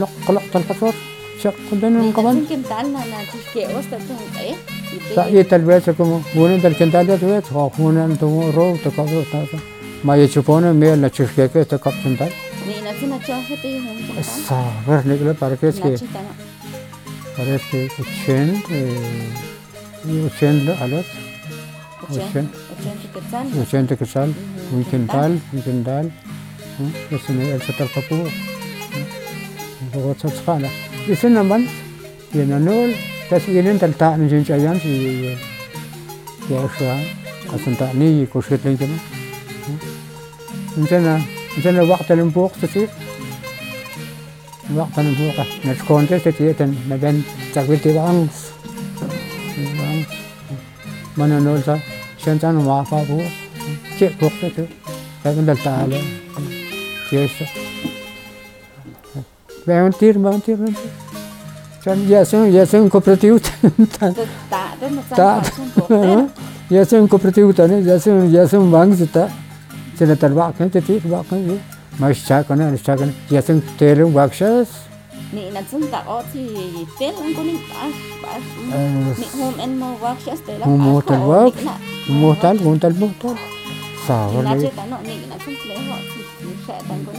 لق 0.00 0.30
لق 0.30 0.42
تلقصور 0.52 0.94
شق 1.42 1.54
tan 1.80 2.86
na 2.92 3.00
na 3.12 3.18
ta 3.30 3.38
eh. 4.40 4.56
sa 5.14 5.24
tu 5.98 6.04
uno 7.84 8.16
tu 8.20 8.26
ro 8.56 8.66
te 8.82 8.90
cabo 8.96 9.20
ta 9.30 9.40
ma 10.06 10.14
ye 10.20 10.26
chupone 10.28 10.72
me 10.80 10.96
la 11.02 11.08
chusque 11.16 11.44
que 11.52 11.60
te 11.70 11.76
cap 11.84 11.94
sentar 12.02 12.30
Ni 12.66 12.76
na 12.86 12.92
tsina 12.98 13.18
cha 13.26 13.36
hete 13.48 13.70
hon 13.84 13.96
ta. 14.06 14.22
sa 14.46 14.58
ver 14.86 15.02
nicola 15.06 15.34
para 15.34 15.56
que 15.60 15.68
es 15.68 15.78
que 15.84 15.90
Na 15.90 15.98
chita 16.02 16.20
na. 16.26 16.32
parece 16.32 16.42
que 16.42 16.53
chen 16.53 16.53
eh 16.53 16.53
chen 16.53 16.53
a 16.53 16.53
los 16.53 16.53
Ochen. 16.53 16.53
Ochen 16.53 16.53
ke 16.53 16.53
un 25.54 25.62
quintal 25.62 26.12
es 27.10 27.28
en 27.30 27.40
el 27.40 27.62
setar 27.62 27.88
capu 27.94 28.16
luego 29.92 30.14
se 30.20 30.28
tsala 30.28 30.68
y 31.08 31.14
se 31.16 31.28
naman 31.30 31.62
y 32.34 32.40
en 32.40 32.52
anol 32.52 32.90
tas 33.28 33.46
yenen 33.46 33.78
tal 33.78 33.94
ta 34.00 34.16
ni 34.16 34.28
jin 34.28 34.44
chayan 34.44 34.76
si 34.80 34.92
ya 36.50 36.60
sha 36.76 36.92
asanta 37.54 37.86
ni 37.98 38.26
ko 38.30 38.40
shit 38.46 38.64
len 38.64 38.76
kama 38.80 38.98
انتنا 40.78 41.20
انتنا 41.56 41.82
وقت 41.82 42.12
الانبوق 42.12 42.52
تسي 42.62 42.88
وقتا 44.75 45.01
فوقه 45.17 45.45
نشكون 45.65 46.07
تتيتن 46.07 46.75
نبن 46.89 47.21
تقبلتي 47.53 47.93
بانس 47.93 48.35
بانس 49.57 50.07
من 51.17 51.43
نولتا 51.43 51.79
شنتان 52.25 52.57
وعفا 52.57 53.03
بو 53.03 53.21
كي 53.99 54.09
بوقتك 54.21 54.67
لكن 55.25 55.45
دلتا 55.45 55.69
على 55.69 56.01
كيسا 57.09 57.45
بيان 59.67 59.91
تير 59.99 60.17
بيان 60.17 60.41
تير 60.45 60.57
كان 61.85 61.99
ياسن 62.09 62.53
ياسن 62.55 62.89
كوبراتيف 62.89 63.41
Tạ 64.49 64.75
đó 64.81 64.87
mà 64.95 65.01
Tạ. 65.09 65.15
sao 65.17 65.41
không 65.57 65.69
thuộc 65.75 65.89
đấy. 65.89 66.25
ياسن 66.71 67.07
كوبراتيف 67.07 67.57
تاني 67.57 67.89
ياسن 67.89 68.35
ياسن 68.35 68.71
بانك 72.00 72.16
زتا 72.16 72.42
سنة 72.42 72.48
تربع 72.48 72.66
كان 72.66 72.68
تتير 72.68 72.68
بقى 72.68 72.68
كان 72.68 72.70
ما 72.70 72.70
اشتاقنا 72.70 72.74
اشتاقنا 72.74 73.12
ياسن 73.30 73.60
تيرم 73.78 74.14
واكشاس 74.16 74.66
Nị 75.32 75.50
là 75.50 75.62
chân 75.72 75.82
tạ 75.90 76.02
ó 76.06 76.22
thì 76.32 76.48
tên 77.00 77.14
anh 77.20 77.34
có 77.36 77.42
nên 77.42 77.56
bả 77.74 77.88
bả 78.22 78.38
nị 79.18 79.26
hôm 79.40 79.54
em 79.58 79.80
mua 79.80 79.94
vác 79.96 80.16
chết 80.26 80.34
tới 80.46 80.58
là 80.58 80.66
Hôm 80.66 80.84
mua 80.84 81.00
bả 81.00 81.06
tới 81.06 81.18
khổ 81.18 81.26
vác. 81.26 81.54
nị 81.56 81.62
là 81.64 81.78
موتال 82.08 82.64
موتال 82.64 83.00
موتال 83.00 83.34
nị 83.34 83.38
صعب 84.08 84.44
là 84.44 84.54
لي 84.54 84.62
chơi 84.62 84.72
tạ 84.76 84.86
nọ 84.86 84.98
nị 85.02 85.16
là 85.30 85.36
chân 85.46 85.54
lấy 85.68 85.78
họ 85.78 85.96
thì 86.42 86.50
sẽ 86.68 86.80
tặng 86.88 87.04
có 87.06 87.12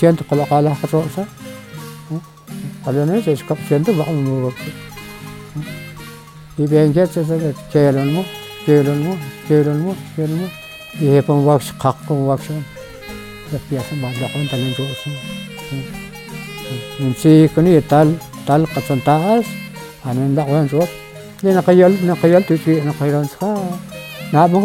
سين 0.00 0.16
تقلق 0.16 0.52
على 0.52 0.68
رأسه 0.94 1.26
قال 2.86 2.96
أنا 2.98 3.14
إيش 3.28 3.42
كب 3.42 3.56
سين 3.68 3.84
تو 3.84 3.92
بعض 3.92 4.08
مو 4.08 4.46
وقت 4.46 4.64
يبين 6.58 6.92
جت 6.92 7.14
كيلون 7.72 8.08
مو 8.14 8.22
كيلون 8.66 8.98
مو 9.06 9.14
كيلون 9.48 9.78
مو 9.84 9.92
كيلون 10.16 10.38
مو 10.38 10.46
يهبون 11.00 11.38
واكش 11.46 11.72
قاق 11.72 12.12
واكش 12.12 12.48
biasa 13.68 13.92
banyak 14.00 14.30
kan 14.32 14.48
tangan 14.48 14.72
terus 14.72 15.02
Nanti 16.96 17.52
kini 17.52 17.84
tal 17.84 18.08
tal 18.48 18.64
kasan 18.64 19.00
taas 19.04 19.44
anu 20.08 20.32
ndak 20.32 20.48
wan 20.48 20.64
terus 20.64 20.88
dia 21.44 21.52
nak 21.52 21.68
kayal 21.68 21.92
nak 22.08 22.16
kayal 22.22 22.40
tu 22.48 22.56
si 22.56 22.80
nak 22.80 22.96
kayal 22.96 23.28
ska 23.28 23.52
na 24.32 24.48
bang 24.48 24.64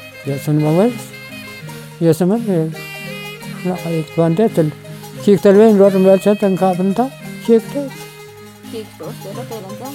የሱንመመዝ 0.29 0.93
የስምር 2.05 2.41
ይክቶንዴ 3.95 4.39
ትል 4.55 4.69
ኪክተልቤን 5.23 5.75
ሎጥ 5.81 5.93
መልሰ 6.05 6.33
ተንካፍንታ 6.41 6.99
ኪክተ 7.45 7.73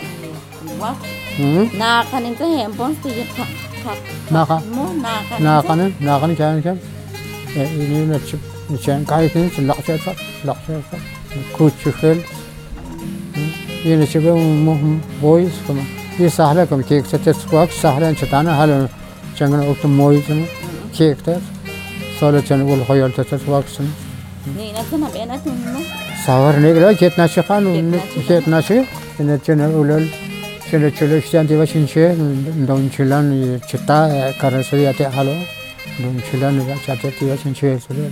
cùng 0.60 0.80
quá 0.80 0.94
hm 1.36 1.78
na 1.78 2.04
cái 2.12 2.20
này 2.20 2.34
cái 2.38 2.48
hẻm 2.48 2.72
bốn 2.78 2.94
thì 3.04 3.24
thật 3.36 3.44
thật 3.84 3.98
na 4.30 4.44
ka 4.44 4.60
mua 4.76 4.92
na 5.02 5.22
cái 5.30 5.40
na 5.40 5.62
ka 5.62 5.74
ne 5.74 5.90
na 6.00 6.18
ka 6.18 6.26
ne 6.26 6.34
chan 6.34 6.62
chan 6.62 6.76
e 7.56 7.64
ini 7.64 8.06
na 8.06 8.18
chip 8.30 8.38
chan 8.84 9.04
kai 9.04 9.28
tin 9.28 9.50
chan 9.56 9.66
lak 9.66 9.78
chan 9.86 9.98
fat 9.98 10.16
lak 10.44 10.56
chan 10.66 10.82
fat 10.90 11.00
ku 11.58 11.70
chu 11.84 11.90
khel 12.00 12.18
ये 13.84 13.96
नसीब 13.96 14.26
boys 15.22 15.56
como 15.66 15.82
ये 16.20 16.28
सहला 16.28 16.64
कम 16.70 16.80
केक 16.88 17.04
से 17.06 17.18
तेस 17.24 17.38
वाक 17.52 17.70
सहला 17.82 18.08
चताना 18.20 18.52
हल 18.60 18.70
चंगन 19.38 19.60
उक्त 19.70 19.84
मोई 19.98 20.20
चन 20.26 20.38
केक 20.96 21.18
ते 21.26 21.34
सोलो 22.18 22.40
चन 22.48 22.58
उल 22.66 22.80
khoyol 22.88 23.10
te 23.16 23.22
तेस 23.30 23.42
वाक 23.48 23.66
सन 23.76 23.86
nị 24.56 24.72
là 24.72 24.82
cái 24.90 25.00
nào 25.00 25.10
bé 25.14 25.26
nó 25.26 25.36
thun 25.44 25.56
nó 25.64 25.80
सावर 25.80 25.81
ने 25.81 25.81
गला 25.81 25.81
केतना 25.81 25.81
शखान 25.81 25.81
صور 26.25 26.59
نقلا 26.59 26.91
جيت 26.91 27.19
ناشي 27.19 27.41
خان 27.41 27.99
جيت 28.27 28.47
ناشي 28.47 28.79
أنا 29.19 29.35
تنا 29.35 29.65
أولل 29.65 30.07
تنا 30.71 30.89
تلوش 30.89 31.29
تانتي 31.31 31.55
باش 31.57 31.77
نشي 31.77 32.07
ندون 32.61 32.89
شلان 32.97 33.59
شتا 33.67 34.31
كارسوية 34.41 34.91
تحلو 34.91 35.35
ندون 35.99 36.19
شلان 36.31 36.77
شتا 36.83 37.09
تي 37.19 37.25
باش 37.25 37.47
نشي 37.47 37.79
سوري 37.79 38.11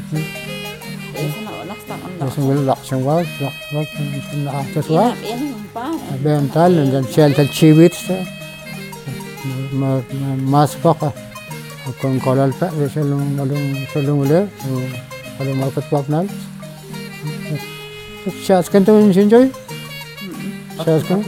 نقول 2.38 2.68
لا 2.68 2.76
شن 2.84 2.96
واس 2.96 3.28
لا 3.42 3.50
واس 3.74 3.88
شن 4.32 4.48
عتسوا 4.48 5.12
بين 6.24 6.52
تال 6.54 6.72
ندم 6.88 7.06
شال 7.16 7.34
تلشيبيت 7.34 7.96
ما 9.74 10.02
ما 10.52 10.66
سبقه 10.66 11.12
كون 12.02 12.20
قال 12.20 12.40
الفأ 12.40 12.70
شلون 12.96 13.36
شلون 13.38 13.76
شلون 13.94 14.30
له 14.30 14.48
شلون 15.40 15.58
ما 15.60 15.68
كتبنا 15.76 16.26
Xaskantonchinchoy. 18.30 19.50
Xaskan. 20.78 21.20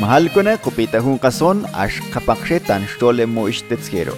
Mahalkone 0.00 0.56
kopitahun 0.64 1.18
kason 1.18 1.66
axkapaxetan 1.72 2.82
xtole 2.92 3.26
moixtetzjero. 3.26 4.14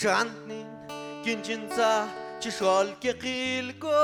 Чантнин 0.00 0.66
кинчинца 1.24 2.08
чишолке 2.40 3.12
килко 3.22 3.98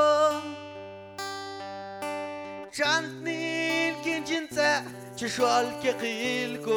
Чантнин 2.76 3.94
кинчинца 4.04 4.82
чишолке 5.18 5.92
килко 6.00 6.76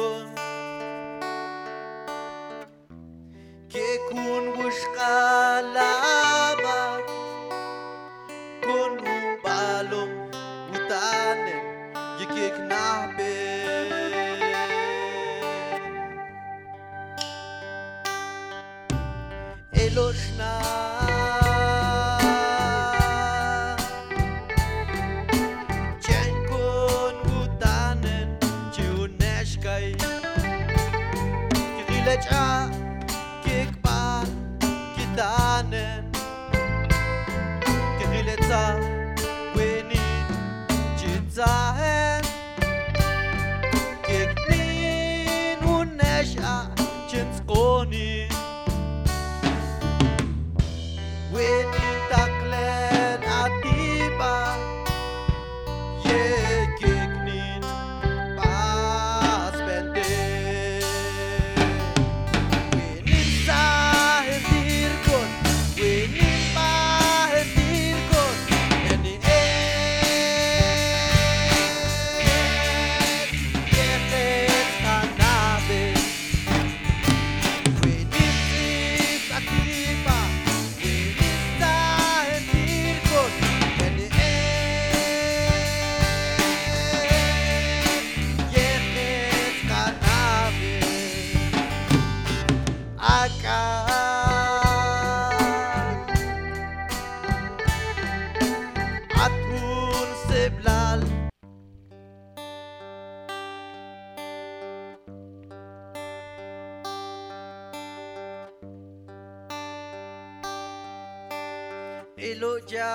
Eloja 112.20 112.92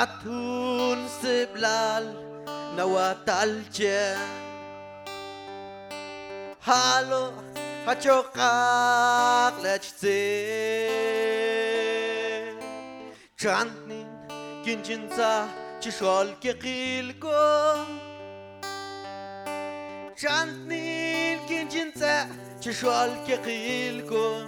Atun 0.00 1.08
seblal 1.20 2.04
nawatalje 2.76 4.00
Halo 6.60 7.32
hachokak 7.86 9.54
lechze 9.64 10.20
Chantnin 13.40 14.08
kinchinza 14.64 15.48
chishol 15.80 16.28
kekilkom 16.42 17.86
Chantnin 20.20 20.79
جنته 21.72 22.14
چې 22.62 22.70
شوال 22.78 23.10
کې 23.26 23.36
قیل 23.46 23.96
کن 24.10 24.46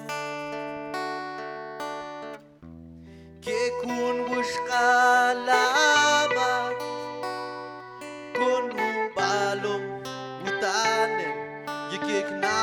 که 3.44 3.58
کن 3.82 4.16
بوش 4.28 4.50
قلبت 4.70 6.36
کن 8.36 8.64
و 8.78 8.80
بالم 9.16 9.84
و 10.44 10.46
تنم 10.62 11.36
یکی 11.94 12.18
که 12.28 12.34
نه 12.42 12.58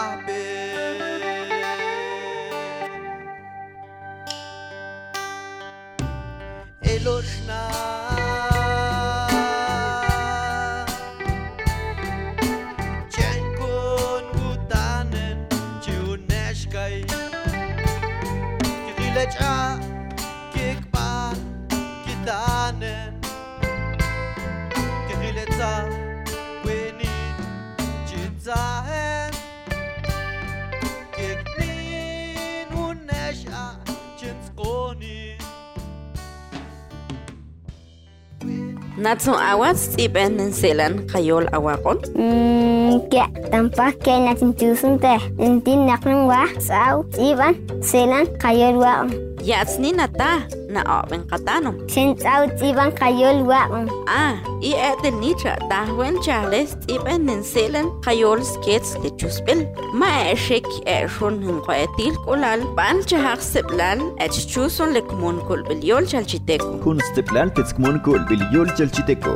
Natsun 39.10 39.42
awas 39.42 39.98
iben 39.98 40.38
selan 40.54 41.10
kayol 41.10 41.50
awakon? 41.50 41.98
Hmm, 42.14 43.02
kia 43.10 43.26
tanpa 43.50 43.90
kia 44.06 44.22
natin 44.22 44.54
tusun 44.54 45.02
teh. 45.02 45.18
Intin 45.42 45.90
naknang 45.90 46.30
wa 46.30 46.46
sao 46.62 47.02
iban 47.18 47.58
selan 47.82 48.30
kayol 48.38 48.78
waon. 48.78 49.10
Yatsni 49.42 49.98
nata. 49.98 50.46
Na 50.70 50.82
open 50.98 51.22
katanom. 51.32 51.76
Sen 51.94 52.16
sao 52.24 52.48
iban 52.70 52.92
kayol 53.00 53.44
wa. 53.50 53.62
Ah, 54.08 54.36
i 54.70 54.72
etel 54.90 55.16
nitra 55.22 55.54
tahwen 55.72 56.16
chales 56.26 56.76
tipen 56.86 57.26
nenselan 57.30 57.88
kayol 58.06 58.40
skets 58.52 58.96
le 59.04 59.10
chuspel. 59.20 59.66
Ma 60.00 60.10
eshek 60.34 60.68
eshon 60.96 61.42
hunko 61.46 61.74
etil 61.86 62.14
kolal 62.26 62.66
pan 62.78 63.02
chahak 63.10 63.42
seblal 63.52 64.00
ech 64.26 64.38
chuson 64.52 64.94
le 64.96 65.02
kumun 65.10 65.38
kol 65.48 65.62
bilyol 65.70 66.04
chalchiteko. 66.12 66.74
kun 66.84 67.00
stiplan 67.10 67.50
tetskmun 67.56 67.98
kul 68.06 68.22
bil 68.30 68.44
yul 68.54 68.70
chalchiteko. 68.78 69.36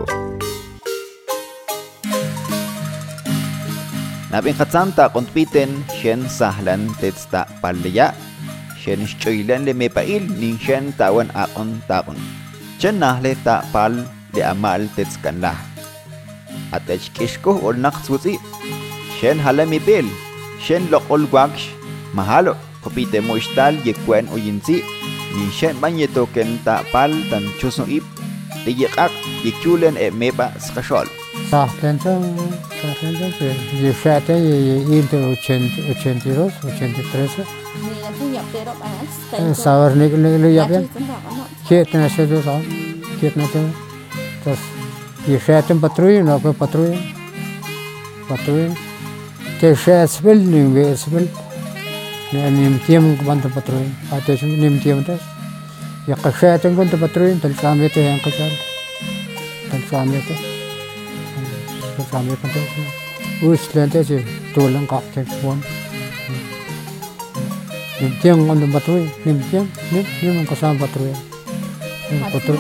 Nabin 4.34 4.56
khatsam 4.60 4.90
ta 4.98 5.06
kontpiten 5.16 5.70
shen 5.98 6.22
sahlan 6.38 6.82
tetsta 7.02 7.42
palya 7.62 8.08
shen 8.84 9.08
shchoilan 9.08 9.64
le 9.68 9.74
mepail 9.80 10.24
nin 10.42 10.60
shen 10.60 10.92
tawan 11.00 11.30
akon 11.44 11.70
takon. 11.88 12.20
Chen 12.80 13.00
nahle 13.00 13.32
ta 13.46 13.56
pal 13.74 13.94
le 14.36 14.42
amal 14.52 14.82
tetskan 14.96 15.40
la. 15.44 15.54
At 16.76 16.92
echkishko 16.96 17.52
ol 17.68 17.80
naksutsi 17.86 18.36
shen 19.18 19.40
halami 19.46 19.80
bel 19.88 20.08
shen 20.66 20.84
lokol 20.92 21.24
gwaksh 21.32 21.72
mahalo 22.18 22.54
kopite 22.84 23.20
mo 23.26 23.40
istal 23.42 23.74
yekwen 23.88 24.28
oyinsi 24.36 24.78
ni 25.34 25.46
shen 25.58 25.76
banyeto 25.82 26.24
ken 26.36 26.60
ta 26.66 26.76
pal 26.92 27.12
tan 27.32 27.46
chuso 27.60 27.84
ip. 27.98 28.06
Te 28.64 28.72
yekak 28.72 29.12
yekulen 29.44 29.96
e 30.06 30.08
meba 30.20 30.48
skashol 30.66 31.08
Tahtlenza, 31.54 32.20
Tahtlenza, 32.82 33.46
y 33.80 33.94
fíjate, 33.94 34.40
y, 34.40 34.88
y 34.90 35.02
de 35.04 35.38
82, 35.94 36.52
83. 36.64 37.32
Sabor 39.56 39.96
ni 39.96 40.08
ni 40.08 40.30
ni 40.40 40.56
ya 40.56 40.66
bien. 40.66 40.90
Kietna 41.68 42.10
se 42.10 42.26
do 42.26 42.42
sa, 42.42 42.60
kietna 43.20 43.46
se. 43.46 43.60
Tas, 44.44 44.58
y 45.28 45.38
fíjate 45.38 45.76
patrulla, 45.76 46.24
no 46.24 46.42
que 46.42 46.54
patrulla, 46.54 46.98
patrulla. 48.28 48.74
Te 49.60 49.76
fíjate 49.76 50.24
bil 50.24 50.50
ni 50.50 50.74
ve 50.74 50.98
bil. 51.12 51.30
Nim 52.32 52.80
tiem 52.88 53.16
kubanto 53.16 53.50
patrulla, 53.50 53.92
ate 54.12 54.42
nim 54.42 54.82
tiem 54.82 55.04
tas. 55.04 55.22
Ya 56.08 56.16
fíjate 56.16 56.70
kubanto 56.70 56.98
patrulla, 56.98 57.40
tal 57.40 57.54
samete 57.54 58.02
yang 58.04 58.20
kasar, 58.24 58.50
tal 59.70 59.82
samete. 59.88 60.53
family 62.02 62.36
contention. 62.38 62.86
We 63.42 63.58
stand 63.58 63.96
as 63.96 64.10
a 64.10 64.20
tolan 64.54 64.88
captain 64.90 65.26
one. 65.46 65.62
Nim 68.02 68.12
tiang 68.22 68.50
on 68.50 68.60
the 68.60 68.68
battery, 68.68 69.12
nim 69.26 69.40
tiang, 69.50 69.68
nim 69.92 70.06
nim 70.22 70.40
ang 70.40 70.48
kasama 70.48 70.80
battery. 70.80 71.14
Nim 72.10 72.22
battery. 72.34 72.58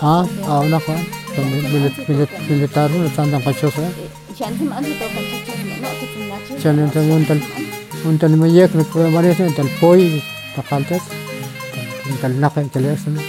Ah, 0.00 0.24
ah, 0.48 0.62
na 0.64 0.78
ko. 0.80 0.94
Milit 1.36 1.96
milit 2.08 2.32
militar 2.48 2.88
mo 2.88 3.08
sa 3.12 3.22
andang 3.28 3.44
kasyo 3.44 3.68
sa. 3.68 3.84
Chan 4.36 4.56
yung 6.80 6.90
tan 6.90 7.04
yung 7.04 7.24
tan 7.28 7.40
yung 8.04 8.16
tan 8.16 8.32
may 8.40 8.50
yak 8.56 8.72
nagpura 8.72 9.12
maris 9.12 9.36
na 9.38 9.52
tan 9.52 9.68
poy 9.76 10.22
kakaltes. 10.56 11.04
Tan 12.24 12.40
nakay 12.40 12.66
kalas 12.72 13.04
na. 13.12 13.20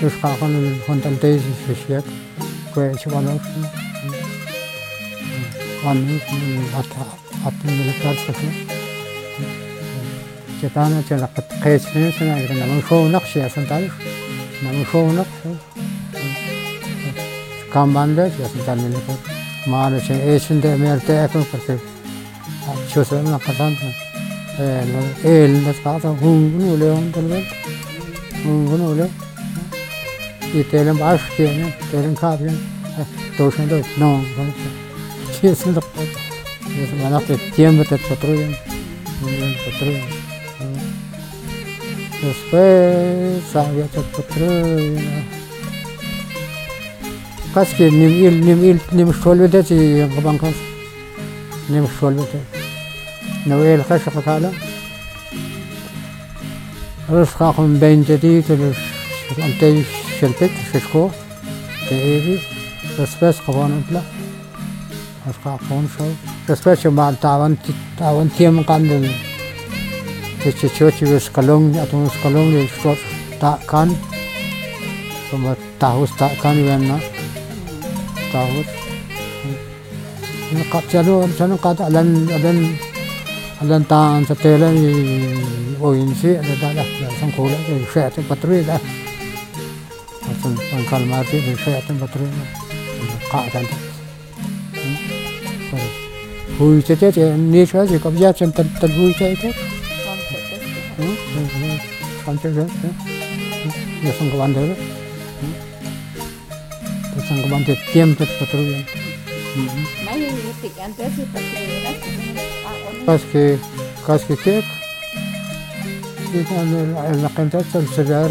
Sus 0.00 0.16
kakon 0.18 0.50
ng 0.56 0.82
kontantes 0.88 1.44
sa 1.68 1.74
siyak. 1.76 2.06
왜 2.76 2.92
집안은 2.92 3.38
왔는 5.84 6.20
왔다 6.74 7.06
왔던 7.44 7.72
일을 7.72 8.00
따르고 8.00 8.32
제단은 10.60 11.04
제가 11.06 11.28
개신을 11.62 12.10
생각하는 12.10 12.58
남은 12.58 12.80
후운학 12.80 13.24
시야선단 13.26 13.88
남은 14.64 14.82
후운학 14.82 15.26
감반대 17.70 18.30
시야선단 18.30 18.78
밀고 18.78 19.18
마르신 19.70 20.16
에신데 20.16 20.76
메르테 20.76 21.24
에코 21.24 21.44
그렇게 21.44 21.78
쇼서는 22.88 23.32
아까산 23.34 23.72
에 24.58 24.84
엘레스 25.24 25.80
가서 25.82 26.12
흥분을 26.14 26.84
해온 26.84 27.12
건데 27.12 27.44
흥분을 28.42 29.04
해 29.04 29.23
to 33.39 33.49
shen 33.51 33.67
do 33.69 33.77
no 33.97 34.09
siya 35.35 35.55
santal 35.55 35.83
siya 36.71 36.85
santal 36.89 37.21
te 37.27 37.35
tiempo 37.55 37.83
te 37.89 37.95
patrullan 38.07 38.53
patrullan 39.63 40.09
Después 42.21 43.55
había 43.55 43.87
que 43.87 44.01
patrulla. 44.13 45.01
Kaski 47.53 47.89
nim 47.89 48.13
il 48.27 48.45
nim 48.45 48.63
il 48.69 48.79
nim 48.91 49.13
shol 49.21 49.39
bده 49.47 49.63
ti 49.69 49.77
qaban 50.15 50.37
kas 50.37 50.57
nim 51.69 51.87
shol 51.97 52.13
bده 52.13 52.41
نويل 53.47 53.83
خشقة 53.83 54.37
هذا 54.37 54.53
رزقكم 57.09 57.79
بين 57.79 58.03
جديد 58.03 58.73
انت 59.39 59.63
شلبت 60.20 60.50
ششكو 60.72 61.10
تيجي 61.88 62.38
بس 63.00 63.24
بس 63.24 63.38
قبان 63.46 63.82
بلا 63.90 64.02
رزقكم 65.28 65.86
شو 65.98 66.04
بس 66.48 66.68
بس 66.68 66.86
مع 66.86 67.10
تعاون 67.10 67.56
تعاون 67.98 68.30
تيم 68.38 68.62
قاندل 68.62 69.10
تشوشي 70.44 71.18
سكالون 71.18 71.74
atau 71.74 72.12
سكالون 72.14 72.54
للشوط 72.54 72.96
تاكان 73.40 73.96
ثم 75.30 75.52
tahus 75.80 76.18
تاكان 76.18 76.56
وينا 76.64 76.98
tahus 78.32 78.68
قد 80.72 80.82
جانو 80.92 81.28
جانو 81.38 81.56
قد 81.56 81.80
ألن 81.80 82.28
ألن 82.36 82.76
ألن 83.62 83.88
تان 83.88 84.24
chết 84.28 84.38
chết 84.42 84.60
ni 84.60 84.92
tân 86.60 86.76
tân 87.20 87.30
hui 87.36 87.50
chết 87.94 88.10
chết 88.16 88.22
không 88.28 89.03
وإن 90.74 90.84
كان 90.90 91.08
ما 91.08 91.22
في 91.22 91.52
الشياطين 91.52 91.96
بطريقة 91.96 92.30
قاعد 93.32 93.56
عندك 93.56 93.70
هو 96.60 96.72
يتتت 96.72 97.18
نيش 97.18 97.76
هذه 97.76 98.00
قبضات 98.04 98.38
سنت 98.38 98.60
تلهو 98.80 99.06
يتتت 99.06 99.54
خمسة 102.26 102.54
جات 102.54 102.70
يسنق 104.04 104.36
باندر 104.36 104.74
يسنق 107.16 107.46
باندر 107.46 107.76
تيم 107.92 108.14
تتطروا 108.14 108.82
كاسكي 113.06 113.58
كاسكي 114.06 114.36
كيك 114.36 114.64
لقيمتها 117.22 117.62
سلسلار 117.72 118.30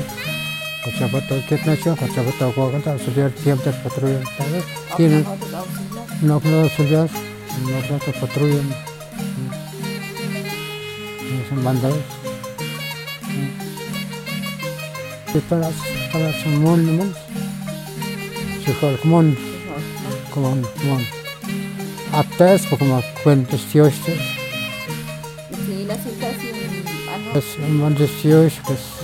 खर्चा 0.83 1.07
बताओ 1.13 1.39
कितना 1.49 1.75
चाहिए 1.75 1.95
खर्चा 2.01 2.21
बताओ 2.29 2.51
होगा 2.57 2.79
तो 2.85 2.97
सूर्य 3.05 3.29
टीम 3.43 3.57
तक 3.65 3.75
पत्रो 3.85 4.07
तीन 4.97 5.13
नौकला 6.27 6.59
सूर्य 6.75 7.01
नौकला 7.71 7.97
तो 8.05 8.11
पत्रो 8.21 8.45
बंद 11.65 11.83
मोन 16.63 16.85
मोन 16.97 17.09
शिखर 18.63 18.95
come on 19.03 19.35
come on 20.33 20.63
come on 20.77 21.03
Atas 22.13 22.67
como 22.67 23.01
cuentos 23.23 23.61
tiostes. 23.71 24.19
Sí, 25.65 25.83
las 25.87 25.97
situaciones. 25.97 26.85
Las 27.33 27.69
mandaciones, 27.69 28.53
pues. 28.67 29.02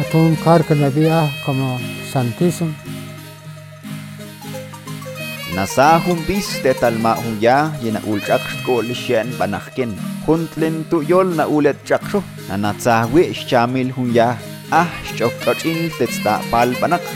أتون 0.00 0.36
كارك 0.44 0.72
النبي 0.72 1.10
كما 1.46 1.78
سانتيسم 2.12 2.72
Nasahun 5.54 6.18
bis 6.26 6.58
de 6.66 6.74
talmahun 6.74 7.38
ya 7.38 7.70
yena 7.78 8.02
ulchaksh 8.10 8.58
ko 8.66 8.82
lishen 8.82 9.30
banahken. 9.38 9.94
Huntlen 10.26 10.82
tuyol 10.90 11.30
na 11.38 11.46
ulet 11.46 11.78
chaksho 11.86 12.26
na 12.48 12.58
natsahwe 12.58 13.30
shamil 13.30 13.94
hun 13.94 14.10
ya. 14.10 14.34
Ah 14.80 14.90
shokchachin 15.14 15.94
tetsta 15.94 16.42
pal 16.50 16.74
banak. 16.82 17.06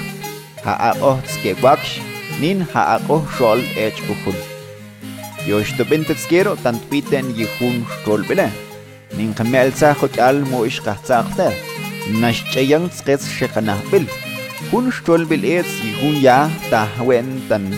Haakoh 0.63 1.19
tskewaksh 1.27 1.99
nin 2.39 2.63
haakoh 2.73 3.27
shol 3.35 3.59
ech 3.75 3.99
kuhun. 4.07 4.39
Yoshtobin 5.51 6.07
tetskero 6.07 6.55
tantpiten 6.63 7.35
yihun 7.39 7.83
shtol 7.91 8.23
bile. 8.29 8.47
Nin 9.19 9.35
kamelsa 9.35 9.99
hot 9.99 10.15
al 10.29 10.47
mo 10.51 10.63
ishkahtsakter. 10.71 11.51
Naschayang 12.09 12.89
tres 12.89 13.29
shakanahbil. 13.29 14.09
Hun 14.73 14.89
stolbil 14.89 15.45
ets 15.45 15.69
y 15.85 15.93
hun 16.01 16.17
ya 16.25 16.49
tahwen 16.73 17.37
tan 17.53 17.69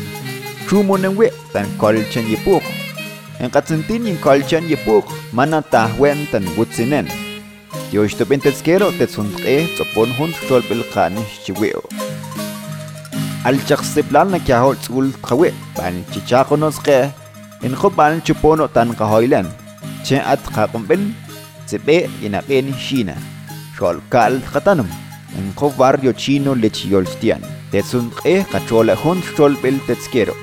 chumonenwe 0.71 1.35
tan 1.53 1.67
kolchen 1.83 2.31
yipuk. 2.31 2.63
En 3.43 3.51
katzentin 3.51 4.07
yin 4.07 4.19
kolchen 4.23 4.71
yipuk 4.71 5.03
mana 5.35 5.59
tahwen 5.63 6.31
tan 6.31 6.47
wutzinen. 6.55 7.11
Yo 7.91 8.07
ishtopin 8.07 8.39
tetskero 8.39 8.95
tetzundre 8.95 9.67
zopon 9.75 10.15
hun 10.15 10.31
stolbil 10.39 10.87
kanish 10.95 11.43
chiweo. 11.43 11.83
Alchaqsiplan 13.43 14.31
na 14.31 14.39
kyahol 14.39 14.79
tzul 14.79 15.11
tqawe 15.11 15.51
pan 15.75 16.07
chichakonosqe 16.15 17.11
en 17.67 17.75
khopan 17.75 18.23
chupono 18.23 18.71
tan 18.71 18.95
qahoilan. 18.95 19.51
Chen 20.07 20.23
at 20.23 20.39
qaqumbil 20.55 21.03
tsebe 21.67 22.07
inaqen 22.23 22.71
shina 22.79 23.19
xolcal 23.81 24.35
jatanum, 24.53 24.89
en 25.39 25.53
jo 25.59 25.71
barrio 25.79 26.13
chino 26.13 26.55
lechiolstian, 26.55 27.43
tetsun 27.73 28.11
e 28.25 28.37
cachola 28.53 28.95
hon 29.03 29.23
xolpel 29.35 29.77
tetzquero, 29.87 30.35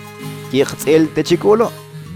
yexel 0.52 1.04
techiculo, 1.16 1.68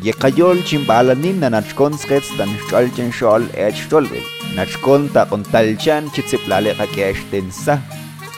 yekayol 0.05 0.57
chimbalanin 0.67 1.41
nanachkonskets 1.41 2.29
tan 2.37 2.51
xolchen 2.69 3.11
xol 3.17 3.43
ech 3.65 3.81
xolpel, 3.89 4.25
nachkon 4.55 5.09
ta 5.13 5.25
kontalchan 5.31 6.09
chitziplale 6.13 6.71
jakesh 6.79 7.21
tensa, 7.31 7.75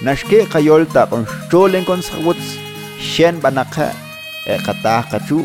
nashke 0.06 0.40
kayol 0.54 0.84
ta 0.94 1.06
kon 1.12 1.24
xolen 1.52 1.86
konskwots, 1.90 2.58
shen 3.00 3.40
banaka, 3.44 3.88
e 4.52 4.58
katah 4.66 5.04
kachu, 5.12 5.40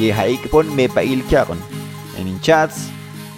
yehaikpon 0.00 0.66
mepailkiakon, 0.76 1.60
en 2.18 2.32
inchatz, 2.32 2.88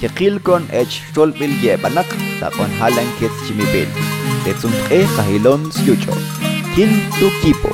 qeqilkon 0.02 0.64
ech 0.80 0.94
xolpil 1.14 1.52
yebanak 1.64 2.10
taqon 2.40 2.70
halan 2.80 3.08
kets 3.18 3.38
chimipil. 3.46 3.90
Tetzun 4.44 4.74
e 4.98 5.00
kahilon 5.16 5.70
syucho. 5.78 6.14
Kin 6.74 6.90
tu 7.18 7.28
kipo. 7.42 7.70